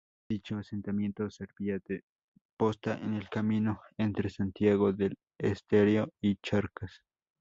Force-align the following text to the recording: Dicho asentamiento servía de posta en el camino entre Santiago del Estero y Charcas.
Dicho 0.27 0.57
asentamiento 0.57 1.29
servía 1.29 1.77
de 1.85 2.03
posta 2.57 2.97
en 2.97 3.13
el 3.13 3.29
camino 3.29 3.81
entre 3.99 4.31
Santiago 4.31 4.91
del 4.93 5.15
Estero 5.39 6.09
y 6.19 6.37
Charcas. 6.37 7.03